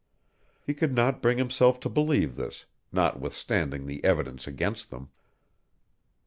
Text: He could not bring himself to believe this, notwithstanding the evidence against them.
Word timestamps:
He 0.65 0.73
could 0.73 0.95
not 0.95 1.21
bring 1.21 1.37
himself 1.37 1.79
to 1.81 1.87
believe 1.87 2.35
this, 2.35 2.65
notwithstanding 2.91 3.85
the 3.85 4.03
evidence 4.03 4.47
against 4.47 4.89
them. 4.89 5.11